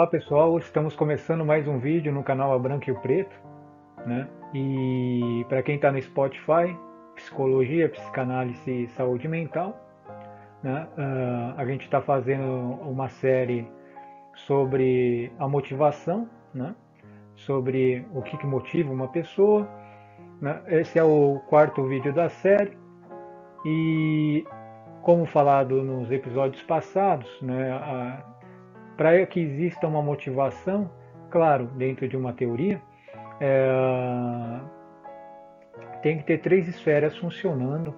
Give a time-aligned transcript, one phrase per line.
[0.00, 3.38] Olá pessoal, estamos começando mais um vídeo no canal A Branco e o Preto,
[4.06, 4.26] né?
[4.54, 6.74] E para quem está no Spotify,
[7.16, 9.78] Psicologia, Psicanálise e Saúde Mental,
[10.62, 10.88] né?
[10.96, 12.42] Uh, a gente está fazendo
[12.80, 13.70] uma série
[14.46, 16.74] sobre a motivação, né?
[17.36, 19.68] Sobre o que, que motiva uma pessoa.
[20.40, 20.62] Né?
[20.68, 22.72] Esse é o quarto vídeo da série
[23.66, 24.46] e
[25.02, 27.70] como falado nos episódios passados, né?
[27.72, 28.39] A,
[29.00, 30.90] para que exista uma motivação,
[31.30, 32.82] claro, dentro de uma teoria,
[33.40, 34.60] é,
[36.02, 37.94] tem que ter três esferas funcionando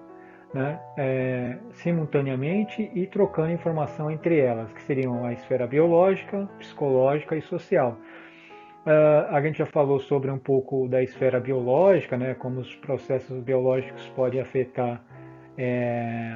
[0.53, 7.41] né, é, simultaneamente e trocando informação entre elas, que seriam a esfera biológica, psicológica e
[7.41, 7.97] social.
[8.85, 13.43] Uh, a gente já falou sobre um pouco da esfera biológica, né, como os processos
[13.43, 15.03] biológicos podem afetar
[15.57, 16.33] é,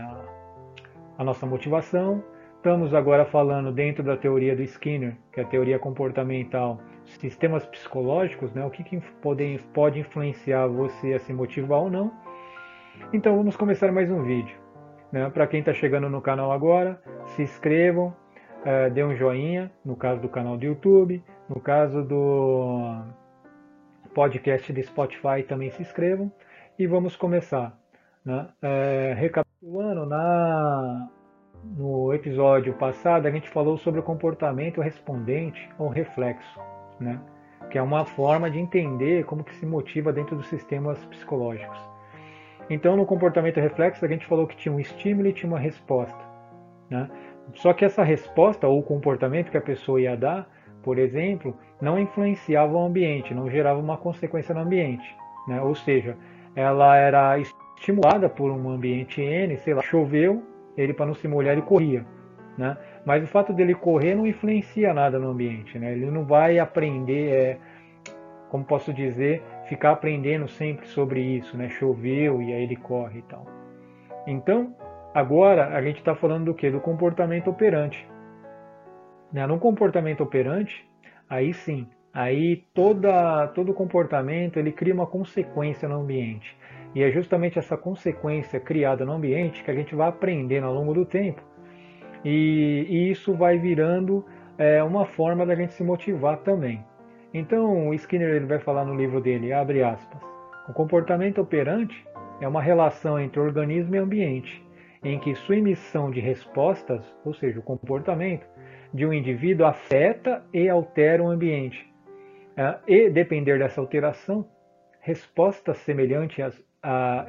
[1.18, 2.22] a nossa motivação.
[2.68, 8.52] Estamos agora falando dentro da teoria do Skinner, que é a teoria comportamental, sistemas psicológicos,
[8.52, 8.66] né?
[8.66, 12.12] o que, que pode, pode influenciar você a se motivar ou não.
[13.14, 14.54] Então vamos começar mais um vídeo.
[15.14, 15.30] Né?
[15.30, 18.14] Para quem está chegando no canal agora, se inscrevam,
[18.66, 23.02] é, dê um joinha, no caso do canal do YouTube, no caso do
[24.14, 26.30] podcast do Spotify também se inscrevam
[26.78, 27.80] e vamos começar.
[28.26, 28.46] Né?
[28.62, 31.10] É, recapitulando, na,
[32.28, 36.60] episódio passado a gente falou sobre o comportamento respondente ou reflexo,
[37.00, 37.20] né?
[37.70, 41.80] que é uma forma de entender como que se motiva dentro dos sistemas psicológicos.
[42.70, 46.20] Então, no comportamento reflexo, a gente falou que tinha um estímulo e tinha uma resposta.
[46.90, 47.10] Né?
[47.54, 50.50] Só que essa resposta ou comportamento que a pessoa ia dar,
[50.84, 55.16] por exemplo, não influenciava o ambiente, não gerava uma consequência no ambiente.
[55.48, 55.62] Né?
[55.62, 56.18] Ou seja,
[56.56, 60.44] ela era estimulada por um ambiente N, sei lá, choveu,
[60.76, 62.06] ele para não se molhar ele corria,
[62.58, 62.78] né?
[63.06, 65.92] Mas o fato dele correr não influencia nada no ambiente, né?
[65.92, 67.58] Ele não vai aprender, é,
[68.50, 71.70] como posso dizer, ficar aprendendo sempre sobre isso, né?
[71.70, 73.46] Choveu e aí ele corre e tal.
[74.26, 74.76] Então,
[75.14, 76.70] agora a gente está falando do que?
[76.70, 78.08] Do comportamento operante.
[79.32, 79.46] Né?
[79.46, 80.86] No comportamento operante,
[81.30, 86.58] aí sim, aí toda, todo comportamento ele cria uma consequência no ambiente.
[86.96, 90.94] E é justamente essa consequência criada no ambiente que a gente vai aprendendo ao longo
[90.94, 91.42] do tempo.
[92.30, 94.26] E, e isso vai virando
[94.58, 96.84] é, uma forma da gente se motivar também.
[97.34, 100.22] Então, o Skinner ele vai falar no livro dele, abre aspas,
[100.68, 102.06] o comportamento operante
[102.42, 104.62] é uma relação entre organismo e ambiente,
[105.02, 108.46] em que sua emissão de respostas, ou seja, o comportamento
[108.94, 111.90] de um indivíduo afeta e altera o ambiente.
[112.58, 114.46] É, e depender dessa alteração,
[115.00, 117.26] respostas semelhantes a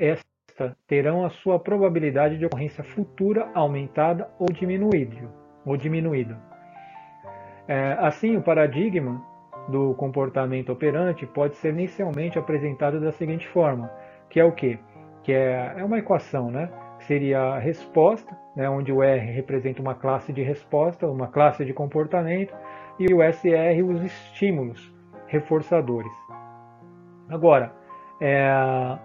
[0.86, 5.16] terão a sua probabilidade de ocorrência futura aumentada ou diminuída.
[5.64, 6.38] Ou diminuída.
[7.66, 9.22] É, assim, o paradigma
[9.68, 13.90] do comportamento operante pode ser inicialmente apresentado da seguinte forma,
[14.30, 14.78] que é o quê?
[15.22, 16.70] Que é, é uma equação, né?
[17.00, 21.72] seria a resposta, né, onde o R representa uma classe de resposta, uma classe de
[21.72, 22.54] comportamento,
[22.98, 24.92] e o SR os estímulos
[25.26, 26.12] reforçadores.
[27.28, 27.72] Agora,
[28.20, 28.98] é,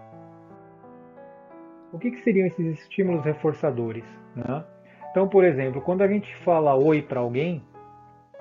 [1.93, 4.03] o que, que seriam esses estímulos reforçadores?
[4.35, 4.63] Né?
[5.11, 7.63] Então, por exemplo, quando a gente fala oi para alguém,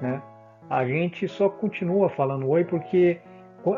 [0.00, 0.22] né,
[0.70, 3.20] a gente só continua falando oi porque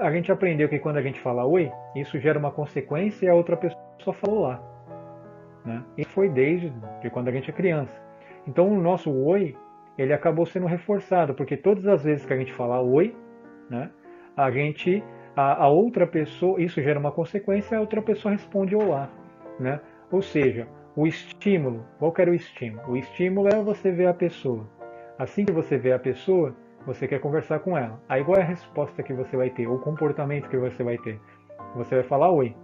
[0.00, 3.34] a gente aprendeu que quando a gente fala oi, isso gera uma consequência e a
[3.34, 4.62] outra pessoa falou lá.
[5.64, 5.82] Né?
[5.98, 7.92] E foi desde de quando a gente é criança.
[8.46, 9.56] Então, o nosso oi,
[9.98, 13.14] ele acabou sendo reforçado, porque todas as vezes que a gente fala oi,
[13.68, 13.90] né,
[14.36, 15.02] a gente,
[15.34, 19.10] a, a outra pessoa, isso gera uma consequência, a outra pessoa responde olá.
[19.58, 19.80] Né?
[20.10, 22.92] Ou seja, o estímulo, qual que era o estímulo?
[22.92, 24.68] O estímulo é você ver a pessoa.
[25.18, 26.54] Assim que você vê a pessoa,
[26.86, 28.00] você quer conversar com ela.
[28.08, 31.20] Aí qual é a resposta que você vai ter, o comportamento que você vai ter?
[31.76, 32.54] Você vai falar oi.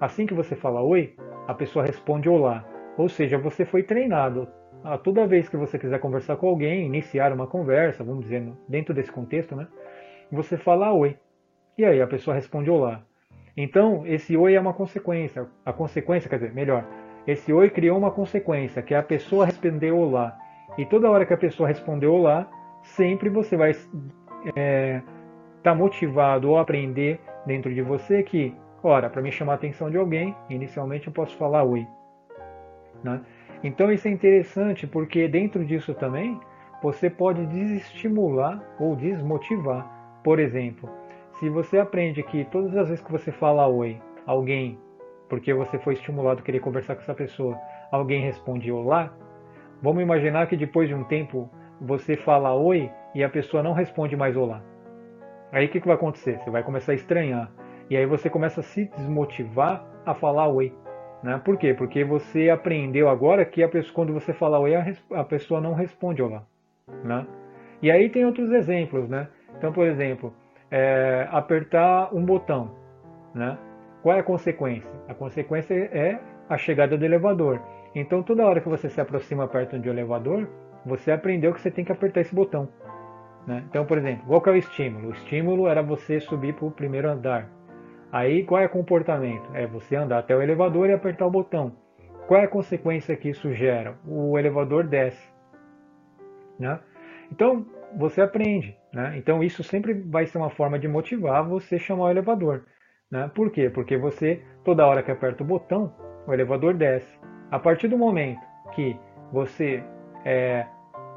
[0.00, 1.14] Assim que você fala oi,
[1.48, 2.64] a pessoa responde olá.
[2.96, 4.48] Ou seja, você foi treinado.
[4.84, 8.94] A toda vez que você quiser conversar com alguém, iniciar uma conversa, vamos dizer, dentro
[8.94, 9.66] desse contexto, né?
[10.30, 11.16] Você fala oi.
[11.76, 13.02] E aí a pessoa responde olá.
[13.56, 15.46] Então, esse oi é uma consequência.
[15.64, 16.84] A consequência, quer dizer, melhor,
[17.26, 20.36] esse oi criou uma consequência, que é a pessoa respondeu olá.
[20.76, 22.46] E toda hora que a pessoa respondeu olá,
[22.82, 23.90] sempre você vai estar
[24.54, 25.00] é,
[25.62, 29.96] tá motivado ou aprender dentro de você que, ora, para me chamar a atenção de
[29.96, 31.86] alguém, inicialmente eu posso falar oi.
[33.02, 33.20] Né?
[33.64, 36.38] Então isso é interessante porque dentro disso também
[36.82, 40.20] você pode desestimular ou desmotivar.
[40.22, 40.88] Por exemplo,
[41.38, 44.78] se você aprende que todas as vezes que você fala oi, alguém,
[45.28, 47.58] porque você foi estimulado a querer conversar com essa pessoa,
[47.90, 49.12] alguém responde olá,
[49.82, 51.50] vamos imaginar que depois de um tempo
[51.80, 54.62] você fala oi e a pessoa não responde mais olá.
[55.52, 56.38] Aí o que, que vai acontecer?
[56.38, 57.50] Você vai começar a estranhar.
[57.88, 60.72] E aí você começa a se desmotivar a falar oi.
[61.22, 61.40] Né?
[61.44, 61.72] Por quê?
[61.74, 66.22] Porque você aprendeu agora que a pessoa, quando você fala oi, a, pessoa não responde
[66.22, 66.44] olá.
[67.04, 67.26] Né?
[67.80, 69.08] E aí tem outros exemplos.
[69.08, 69.28] Né?
[69.56, 70.32] Então, por exemplo,
[70.70, 72.70] é, apertar um botão.
[73.34, 73.56] Né?
[74.02, 74.90] Qual é a consequência?
[75.08, 76.18] A consequência é
[76.48, 77.60] a chegada do elevador.
[77.94, 80.48] Então, toda hora que você se aproxima perto de um elevador,
[80.84, 82.68] você aprendeu que você tem que apertar esse botão.
[83.46, 83.64] Né?
[83.68, 85.08] Então, por exemplo, qual é o estímulo?
[85.08, 87.48] O estímulo era você subir para o primeiro andar.
[88.12, 89.48] Aí, qual é o comportamento?
[89.54, 91.72] É você andar até o elevador e apertar o botão.
[92.26, 93.96] Qual é a consequência que isso gera?
[94.06, 95.32] O elevador desce.
[96.58, 96.78] Né?
[97.30, 97.66] Então,
[97.96, 98.76] você aprende.
[98.96, 99.12] Né?
[99.18, 102.64] Então, isso sempre vai ser uma forma de motivar você chamar o elevador.
[103.10, 103.30] Né?
[103.34, 103.68] Por quê?
[103.68, 105.94] Porque você, toda hora que aperta o botão,
[106.26, 107.20] o elevador desce.
[107.50, 108.40] A partir do momento
[108.72, 108.98] que
[109.30, 110.66] você está é,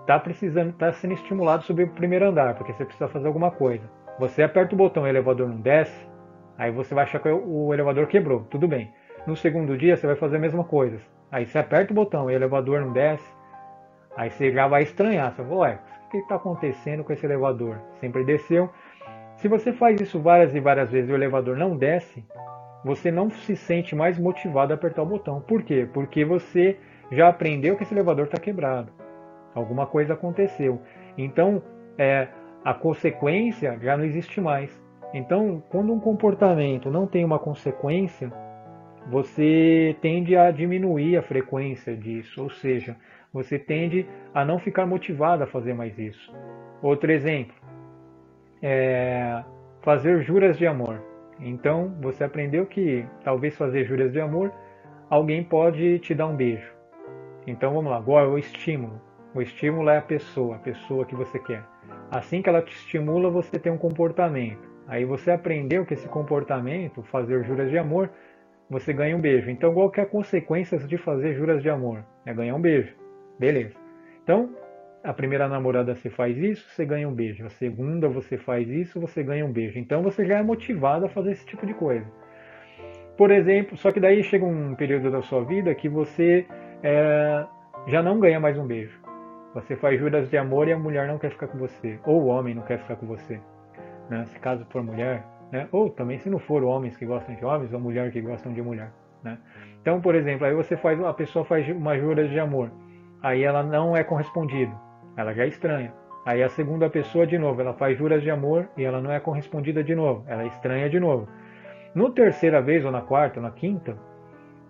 [0.05, 3.49] tá precisando, está sendo estimulado a subir o primeiro andar, porque você precisa fazer alguma
[3.49, 3.89] coisa.
[4.19, 6.05] Você aperta o botão e o elevador não desce,
[6.57, 8.41] aí você vai achar que o elevador quebrou.
[8.49, 8.93] Tudo bem.
[9.25, 10.99] No segundo dia você vai fazer a mesma coisa.
[11.31, 13.33] Aí você aperta o botão e o elevador não desce,
[14.17, 15.31] aí você já vai estranhar.
[15.31, 15.79] Você vai falar, ué,
[16.09, 17.79] que está acontecendo com esse elevador?
[17.99, 18.69] Sempre desceu.
[19.37, 22.25] Se você faz isso várias e várias vezes e o elevador não desce,
[22.83, 25.41] você não se sente mais motivado a apertar o botão.
[25.41, 25.87] Por quê?
[25.93, 26.77] Porque você
[27.11, 28.91] já aprendeu que esse elevador está quebrado.
[29.53, 30.81] Alguma coisa aconteceu.
[31.17, 31.61] Então,
[31.97, 32.27] é,
[32.63, 34.69] a consequência já não existe mais.
[35.13, 38.31] Então, quando um comportamento não tem uma consequência,
[39.09, 42.95] você tende a diminuir a frequência disso, ou seja,
[43.33, 46.33] você tende a não ficar motivado a fazer mais isso.
[46.81, 47.55] Outro exemplo,
[48.61, 49.43] é
[49.81, 51.01] fazer juras de amor.
[51.39, 54.51] Então, você aprendeu que talvez fazer juras de amor,
[55.09, 56.69] alguém pode te dar um beijo.
[57.47, 59.01] Então, vamos lá, agora o estímulo.
[59.33, 61.63] O estímulo é a pessoa, a pessoa que você quer.
[62.11, 64.67] Assim que ela te estimula, você tem um comportamento.
[64.87, 68.09] Aí você aprendeu que esse comportamento, fazer juras de amor,
[68.69, 69.49] você ganha um beijo.
[69.49, 72.03] Então, qual que é a consequência de fazer juras de amor?
[72.25, 72.93] É ganhar um beijo.
[73.39, 73.73] Beleza.
[74.23, 74.49] Então,
[75.03, 77.45] a primeira namorada você faz isso, você ganha um beijo.
[77.45, 79.79] A segunda você faz isso, você ganha um beijo.
[79.79, 82.05] Então você já é motivado a fazer esse tipo de coisa.
[83.17, 86.45] Por exemplo, só que daí chega um período da sua vida que você
[86.83, 87.45] é,
[87.87, 88.99] já não ganha mais um beijo.
[89.53, 91.99] Você faz juras de amor e a mulher não quer ficar com você.
[92.05, 93.39] Ou o homem não quer ficar com você.
[94.09, 94.25] Né?
[94.27, 95.25] Se caso for mulher.
[95.51, 95.67] Né?
[95.71, 98.61] Ou também se não for homens que gostam de homens ou mulher que gostam de
[98.61, 98.91] mulher.
[99.23, 99.37] Né?
[99.81, 102.69] Então, por exemplo, aí você faz, a pessoa faz uma jura de amor.
[103.21, 104.89] Aí ela não é correspondida
[105.19, 105.93] ela já é estranha.
[106.25, 109.19] Aí a segunda pessoa, de novo, ela faz juras de amor e ela não é
[109.19, 111.27] correspondida de novo, ela é estranha de novo.
[111.93, 113.97] No terceira vez, ou na quarta, ou na quinta,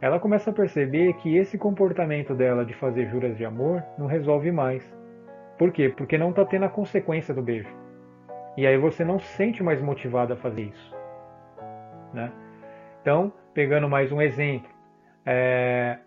[0.01, 4.51] ela começa a perceber que esse comportamento dela de fazer juras de amor não resolve
[4.51, 4.84] mais.
[5.57, 5.94] Por quê?
[5.96, 7.69] Porque não está tendo a consequência do beijo.
[8.56, 10.96] E aí você não se sente mais motivado a fazer isso.
[12.13, 12.31] Né?
[13.01, 14.69] Então, pegando mais um exemplo
[15.25, 16.00] é,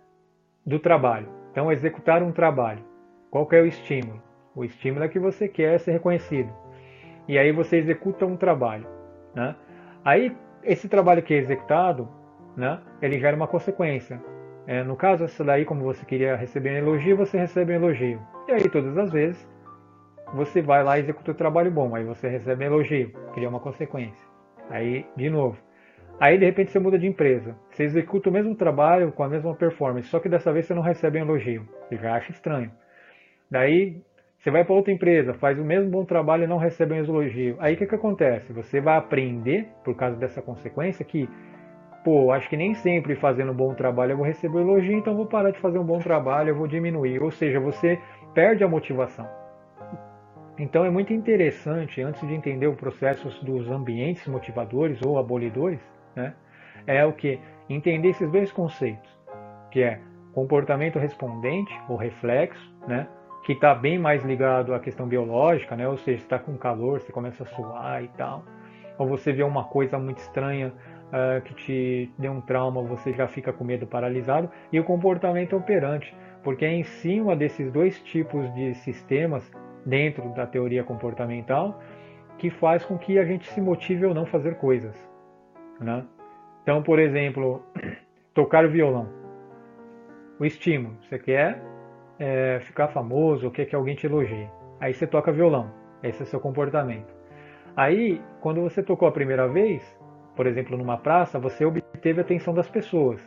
[0.65, 1.42] do trabalho.
[1.53, 2.83] Então, executar um trabalho.
[3.31, 4.21] Qual é o estímulo?
[4.57, 6.51] O estímulo é que você quer ser reconhecido.
[7.29, 8.87] E aí você executa um trabalho.
[9.35, 9.55] Né?
[10.03, 10.35] Aí,
[10.65, 12.09] esse trabalho que é executado,
[12.57, 14.21] né, ele gera uma consequência.
[14.67, 18.21] É, no caso, essa daí, como você queria receber um elogio, você recebe um elogio.
[18.49, 19.49] E aí, todas as vezes,
[20.33, 21.95] você vai lá e executa o um trabalho bom.
[21.95, 24.27] Aí você recebe um elogio, cria uma consequência.
[24.71, 25.59] Aí, de novo.
[26.19, 27.55] Aí, de repente, você muda de empresa.
[27.73, 30.83] Você executa o mesmo trabalho com a mesma performance, só que dessa vez você não
[30.83, 31.67] recebe um elogio.
[31.89, 32.71] Você já acha estranho.
[33.51, 33.97] Daí,
[34.39, 37.57] você vai para outra empresa, faz o mesmo bom trabalho e não recebe um elogio.
[37.61, 38.53] Aí o que, que acontece?
[38.53, 41.27] Você vai aprender, por causa dessa consequência, que,
[42.05, 45.17] pô, acho que nem sempre fazendo um bom trabalho eu vou receber um elogio, então
[45.17, 47.23] vou parar de fazer um bom trabalho, eu vou diminuir.
[47.23, 47.99] Ou seja, você
[48.35, 49.27] perde a motivação.
[50.59, 55.81] Então é muito interessante, antes de entender o processo dos ambientes motivadores ou abolidores,
[56.15, 56.35] né,
[56.87, 57.39] é o que?
[57.73, 59.11] Entender esses dois conceitos,
[59.71, 59.99] que é
[60.35, 63.09] comportamento respondente ou reflexo, né,
[63.45, 65.89] que está bem mais ligado à questão biológica, né?
[65.89, 68.45] Ou seja, está com calor, você começa a suar e tal.
[68.99, 70.73] Ou você vê uma coisa muito estranha
[71.09, 74.51] uh, que te deu um trauma, você já fica com medo paralisado.
[74.71, 76.15] E o comportamento operante,
[76.45, 79.51] porque é em cima desses dois tipos de sistemas
[79.85, 81.81] dentro da teoria comportamental
[82.39, 84.97] que faz com que a gente se motive ou não fazer coisas,
[85.81, 86.05] né?
[86.63, 87.63] Então, por exemplo,
[88.35, 89.09] tocar violão.
[90.39, 91.63] O estímulo, você quer
[92.19, 94.49] é, ficar famoso, quer que alguém te elogie.
[94.81, 95.71] Aí você toca violão.
[96.03, 97.13] Esse é o seu comportamento.
[97.77, 99.83] Aí, quando você tocou a primeira vez,
[100.37, 103.21] por exemplo, numa praça, você obteve a atenção das pessoas.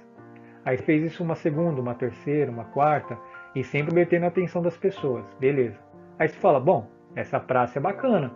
[0.64, 3.18] Aí fez isso uma segunda, uma terceira, uma quarta,
[3.56, 5.26] e sempre obtendo a atenção das pessoas.
[5.40, 5.80] Beleza.
[6.18, 8.32] Aí você fala, bom, essa praça é bacana.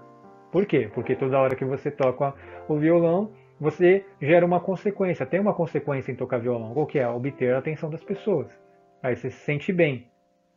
[0.51, 0.89] Por quê?
[0.93, 2.33] Porque toda hora que você toca
[2.67, 6.73] o violão, você gera uma consequência, tem uma consequência em tocar violão.
[6.73, 7.07] Qual que é?
[7.07, 8.47] Obter a atenção das pessoas.
[9.03, 10.07] Aí você se sente bem,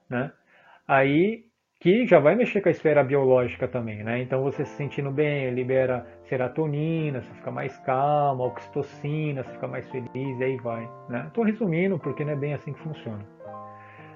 [0.09, 0.33] né?
[0.87, 1.45] Aí
[1.81, 4.21] que já vai mexer com a esfera biológica também, né?
[4.21, 9.89] Então você se sentindo bem, libera serotonina, você fica mais calmo, oxitocina, você fica mais
[9.91, 11.29] feliz e aí vai, né?
[11.35, 13.27] Tô resumindo porque não é bem assim que funciona.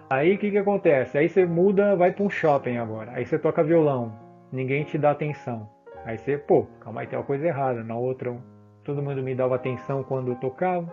[0.08, 1.18] Aí o que que acontece?
[1.18, 3.10] Aí você muda, vai para um shopping agora.
[3.12, 4.16] Aí você toca violão,
[4.52, 5.68] ninguém te dá atenção.
[6.04, 7.82] Aí você, pô, calma aí, tem uma coisa errada.
[7.82, 8.36] Na outra,
[8.86, 10.90] todo mundo me dava atenção quando eu tocava.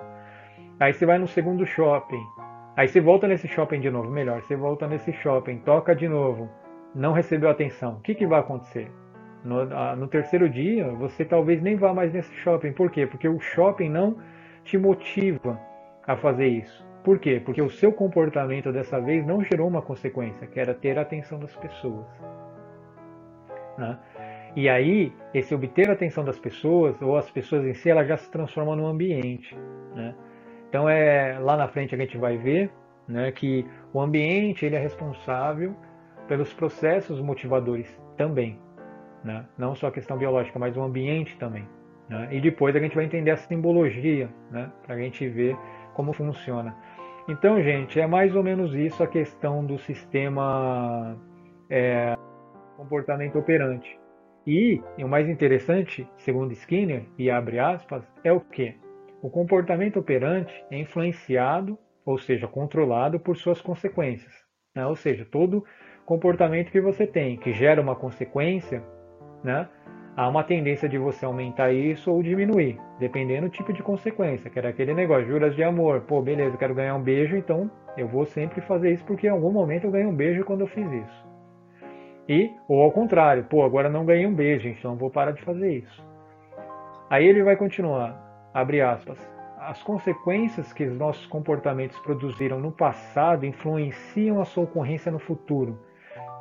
[0.79, 2.21] Aí você vai no segundo shopping.
[2.75, 6.50] Aí você volta nesse shopping de novo, melhor, você volta nesse shopping, toca de novo
[6.95, 8.91] não recebeu atenção, o que, que vai acontecer?
[9.43, 12.71] No, no, terceiro dia, você talvez nem vá mais nesse shopping.
[12.71, 13.05] Por quê?
[13.05, 14.17] Porque o shopping não
[14.63, 15.59] te motiva
[16.07, 16.85] a fazer isso.
[17.03, 17.41] Por quê?
[17.43, 21.39] Porque o seu comportamento dessa vez não gerou uma consequência, que era ter a atenção
[21.39, 22.05] das pessoas.
[23.77, 24.00] Né?
[24.55, 28.17] E aí, esse obter a atenção das pessoas, ou as pessoas em si, ela já
[28.17, 29.57] se transforma no ambiente.
[29.95, 30.13] Né?
[30.69, 32.72] Então, é, lá na frente a gente vai ver
[33.07, 35.75] né, que o ambiente ele é responsável
[36.27, 38.60] pelos processos motivadores também.
[39.24, 39.43] Né?
[39.57, 41.67] Não só a questão biológica, mas o ambiente também.
[42.07, 42.29] Né?
[42.31, 44.72] E depois a gente vai entender a simbologia, né?
[44.86, 45.57] para a gente ver
[45.95, 46.75] como funciona.
[47.27, 51.17] Então, gente, é mais ou menos isso a questão do sistema
[51.69, 52.15] é,
[52.77, 54.02] comportamento operante.
[54.45, 58.75] E, e o mais interessante, segundo Skinner, e abre aspas, é o que?
[59.21, 64.33] O comportamento operante é influenciado, ou seja, controlado por suas consequências.
[64.75, 64.85] Né?
[64.85, 65.63] Ou seja, todo
[66.05, 68.83] comportamento que você tem, que gera uma consequência,
[69.41, 69.69] né?
[70.15, 74.47] Há uma tendência de você aumentar isso ou diminuir, dependendo do tipo de consequência.
[74.47, 76.01] Que era aquele negócio, juras de amor.
[76.01, 79.31] Pô, beleza, eu quero ganhar um beijo, então eu vou sempre fazer isso porque em
[79.31, 81.32] algum momento eu ganhei um beijo quando eu fiz isso.
[82.27, 85.77] E, ou ao contrário, pô, agora não ganhei um beijo, então vou parar de fazer
[85.77, 86.03] isso.
[87.10, 89.20] Aí ele vai continuar, abre aspas.
[89.60, 95.80] As consequências que os nossos comportamentos produziram no passado influenciam a sua ocorrência no futuro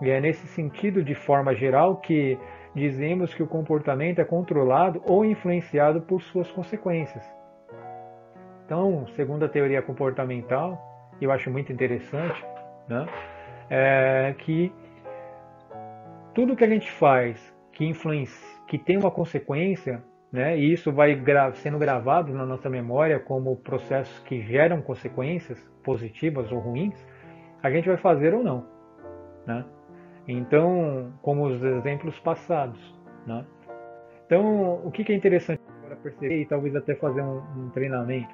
[0.03, 2.37] e é nesse sentido, de forma geral, que
[2.75, 7.25] dizemos que o comportamento é controlado ou influenciado por suas consequências.
[8.67, 10.77] Então, segundo a teoria comportamental,
[11.21, 12.45] eu acho muito interessante,
[12.89, 13.07] né,
[13.71, 14.73] é que
[16.35, 21.15] tudo que a gente faz que influencia, que tem uma consequência, né, e isso vai
[21.15, 26.95] gra sendo gravado na nossa memória como processos que geram consequências positivas ou ruins,
[27.63, 28.67] a gente vai fazer ou não,
[29.47, 29.65] né?
[30.27, 32.81] Então, como os exemplos passados.
[33.27, 33.45] Né?
[34.27, 38.33] Então, o que é interessante para perceber e talvez até fazer um, um treinamento?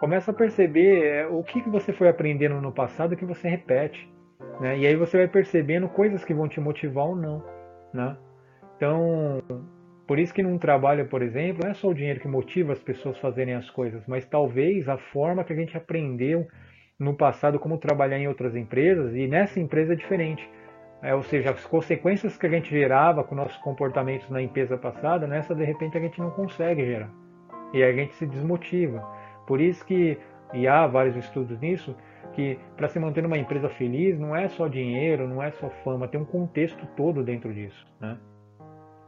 [0.00, 4.08] Começa a perceber é, o que, que você foi aprendendo no passado que você repete.
[4.60, 4.78] Né?
[4.78, 7.44] E aí você vai percebendo coisas que vão te motivar ou não.
[7.92, 8.16] Né?
[8.76, 9.42] Então,
[10.06, 12.82] por isso que num trabalho, por exemplo, não é só o dinheiro que motiva as
[12.82, 16.46] pessoas a fazerem as coisas, mas talvez a forma que a gente aprendeu
[16.98, 20.48] no passado como trabalhar em outras empresas e nessa empresa é diferente.
[21.00, 25.28] É, ou seja, as consequências que a gente gerava com nossos comportamentos na empresa passada,
[25.28, 27.10] nessa de repente a gente não consegue gerar.
[27.72, 29.00] E a gente se desmotiva.
[29.46, 30.18] Por isso que,
[30.52, 31.94] e há vários estudos nisso,
[32.38, 36.06] que para se manter numa empresa feliz não é só dinheiro, não é só fama,
[36.06, 37.84] tem um contexto todo dentro disso.
[38.00, 38.16] Né?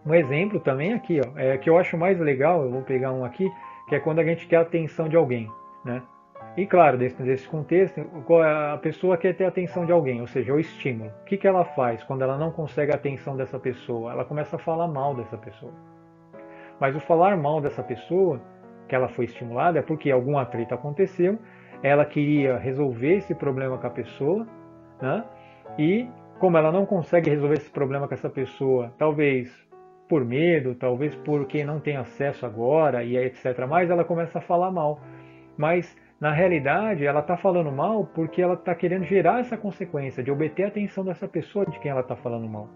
[0.04, 3.24] Um exemplo também aqui, ó, é que eu acho mais legal, eu vou pegar um
[3.24, 3.48] aqui,
[3.88, 5.48] que é quando a gente quer a atenção de alguém.
[5.84, 6.02] Né?
[6.56, 8.00] E claro, dentro desse contexto,
[8.74, 11.12] a pessoa quer ter a atenção de alguém, ou seja, o estímulo.
[11.20, 14.10] O que, que ela faz quando ela não consegue a atenção dessa pessoa?
[14.10, 15.72] Ela começa a falar mal dessa pessoa.
[16.80, 18.40] Mas o falar mal dessa pessoa,
[18.88, 21.38] que ela foi estimulada, é porque algum atrito aconteceu,
[21.82, 24.46] ela queria resolver esse problema com a pessoa,
[25.00, 25.24] né?
[25.78, 26.08] e
[26.38, 29.50] como ela não consegue resolver esse problema com essa pessoa, talvez
[30.08, 33.66] por medo, talvez porque não tem acesso agora e etc.
[33.68, 35.00] Mas ela começa a falar mal.
[35.56, 40.30] Mas na realidade, ela está falando mal porque ela está querendo gerar essa consequência de
[40.30, 42.68] obter a atenção dessa pessoa de quem ela está falando mal.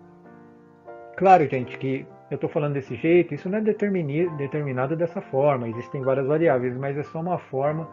[1.17, 6.03] Claro, gente, que eu estou falando desse jeito, isso não é determinado dessa forma, existem
[6.03, 7.89] várias variáveis, mas é só uma forma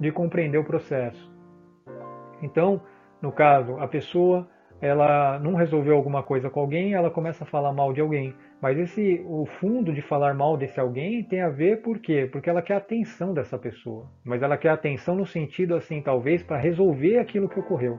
[0.00, 1.32] de compreender o processo.
[2.42, 2.80] Então,
[3.20, 4.48] no caso, a pessoa
[4.80, 8.34] ela não resolveu alguma coisa com alguém, ela começa a falar mal de alguém.
[8.62, 12.28] Mas esse, o fundo de falar mal desse alguém tem a ver por quê?
[12.30, 14.06] Porque ela quer a atenção dessa pessoa.
[14.24, 17.98] Mas ela quer a atenção no sentido assim, talvez, para resolver aquilo que ocorreu.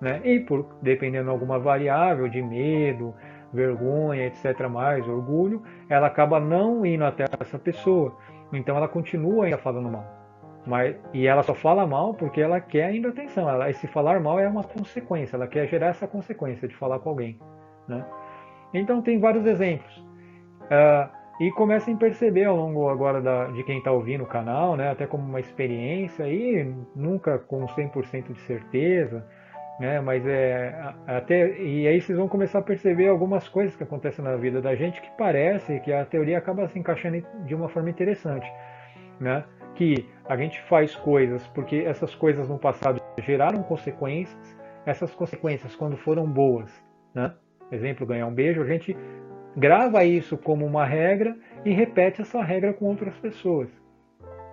[0.00, 0.20] Né?
[0.24, 3.14] E por dependendo de alguma variável de medo,
[3.52, 8.16] vergonha, etc., mais orgulho, ela acaba não indo até essa pessoa.
[8.52, 10.21] Então ela continua ainda falando mal.
[10.66, 13.48] Mas, e ela só fala mal porque ela quer ainda atenção.
[13.48, 17.08] Ela, esse falar mal é uma consequência, ela quer gerar essa consequência de falar com
[17.10, 17.38] alguém.
[17.88, 18.04] Né?
[18.72, 19.96] Então tem vários exemplos.
[20.62, 24.76] Uh, e comecem a perceber ao longo agora da, de quem está ouvindo o canal,
[24.76, 29.26] né, até como uma experiência, e nunca com 100% de certeza,
[29.80, 34.24] né, mas é até e aí vocês vão começar a perceber algumas coisas que acontecem
[34.24, 37.90] na vida da gente que parece que a teoria acaba se encaixando de uma forma
[37.90, 38.46] interessante,
[39.18, 39.42] né?
[39.74, 45.96] Que a gente faz coisas porque essas coisas no passado geraram consequências, essas consequências quando
[45.96, 46.70] foram boas,
[47.14, 47.34] né?
[47.70, 48.96] Exemplo, ganhar um beijo, a gente
[49.56, 53.68] grava isso como uma regra e repete essa regra com outras pessoas.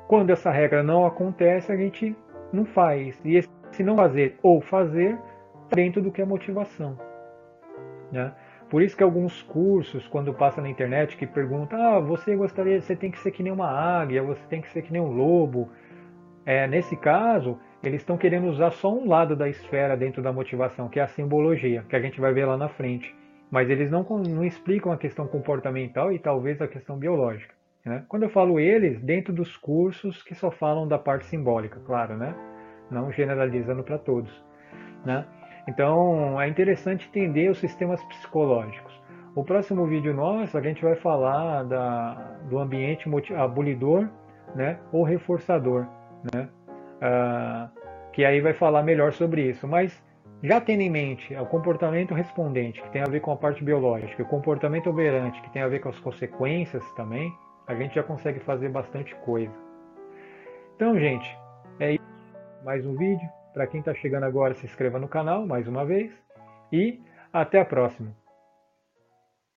[0.07, 2.15] Quando essa regra não acontece, a gente
[2.51, 3.19] não faz.
[3.23, 5.17] E se não fazer ou fazer,
[5.73, 6.97] dentro do que é motivação.
[8.11, 8.33] Né?
[8.69, 12.95] Por isso que alguns cursos, quando passa na internet, que perguntam, ah, você gostaria, você
[12.95, 15.69] tem que ser que nem uma águia, você tem que ser que nem um lobo.
[16.45, 20.87] É, nesse caso, eles estão querendo usar só um lado da esfera dentro da motivação,
[20.87, 23.15] que é a simbologia, que a gente vai ver lá na frente
[23.51, 27.53] mas eles não, não explicam a questão comportamental e talvez a questão biológica.
[27.83, 28.03] Né?
[28.07, 32.35] Quando eu falo eles, dentro dos cursos que só falam da parte simbólica, claro, né?
[32.91, 34.31] não generalizando para todos.
[35.05, 35.25] Né?
[35.67, 38.99] Então é interessante entender os sistemas psicológicos.
[39.35, 42.13] O próximo vídeo nosso a gente vai falar da,
[42.49, 44.09] do ambiente abolidor
[44.55, 45.85] né, ou reforçador,
[46.33, 46.49] né?
[47.01, 47.69] Ah,
[48.11, 49.67] que aí vai falar melhor sobre isso.
[49.67, 50.03] Mas
[50.43, 54.23] já tendo em mente o comportamento respondente, que tem a ver com a parte biológica,
[54.23, 57.31] o comportamento operante, que tem a ver com as consequências também,
[57.67, 59.53] a gente já consegue fazer bastante coisa.
[60.75, 61.37] Então, gente,
[61.79, 62.03] é isso.
[62.63, 63.38] Mais um vídeo.
[63.59, 66.13] Para quem está chegando agora, se inscreva no canal mais uma vez.
[66.71, 66.97] E
[67.33, 68.15] até a próxima.